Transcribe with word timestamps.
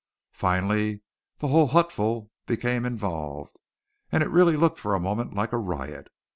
Finally 0.33 0.99
the 1.37 1.49
whole 1.49 1.67
hutful 1.69 2.31
became 2.47 2.85
involved, 2.85 3.59
and 4.11 4.23
it 4.23 4.31
really 4.31 4.57
looked 4.57 4.79
for 4.79 4.95
a 4.95 4.99
moment 4.99 5.35
like 5.35 5.53
a 5.53 5.59
riot. 5.59 6.07